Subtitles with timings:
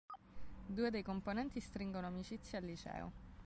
[0.65, 3.11] Due dei componenti stringono amicizia al liceo.